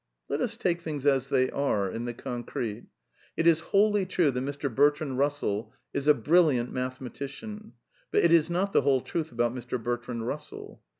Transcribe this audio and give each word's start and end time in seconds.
Let 0.29 0.41
us 0.41 0.57
take 0.57 0.81
things 0.81 1.05
as 1.05 1.27
they 1.27 1.51
are, 1.51 1.87
in 1.87 2.05
the 2.05 2.13
concrete. 2.15 2.87
It 3.37 3.45
is' 3.45 3.59
wholly 3.59 4.07
true 4.07 4.31
that 4.31 4.39
Mr. 4.43 4.67
Bertrand 4.73 5.15
Bussell 5.15 5.73
is 5.93 6.07
a 6.07 6.15
brilliant 6.15 6.73
mathe 6.73 6.97
matician, 6.97 7.73
but 8.09 8.23
it 8.23 8.31
is 8.31 8.49
not 8.49 8.73
the 8.73 8.81
whole 8.81 9.01
truth 9.01 9.31
about 9.31 9.53
Mr. 9.53 9.77
Bertrand 9.79 10.21
Bussell. 10.25 10.79